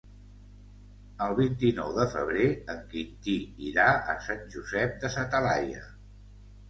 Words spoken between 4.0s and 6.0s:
a Sant Josep de sa Talaia.